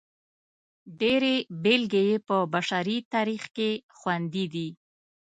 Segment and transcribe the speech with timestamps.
[0.99, 4.69] ډېرې بېلګې یې په بشري تاریخ کې خوندي دي.